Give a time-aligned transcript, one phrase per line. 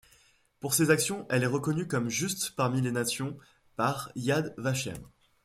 [0.59, 3.37] Pour ces actions, elle est reconnue comme Juste parmi les Nations
[3.75, 4.97] par Yad Vashem.